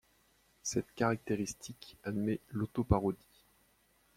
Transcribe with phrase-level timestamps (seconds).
[0.63, 3.45] Cette caractéristique admet l'auto-parodie.